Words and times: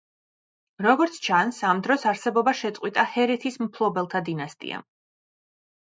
როგორც 0.85 1.19
ჩანს, 1.27 1.59
ამ 1.73 1.83
დროს 1.89 2.07
არსებობა 2.13 2.55
შეწყვიტა 2.63 3.07
ჰერეთის 3.13 3.63
მფლობელთა 3.67 4.27
დინასტიამ. 4.33 4.93